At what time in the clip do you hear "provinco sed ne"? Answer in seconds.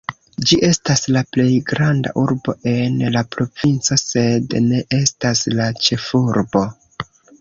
3.35-4.81